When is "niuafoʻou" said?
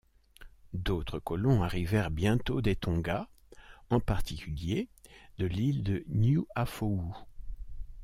6.09-7.13